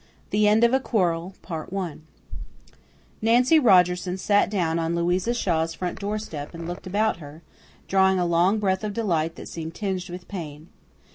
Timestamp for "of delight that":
8.83-9.47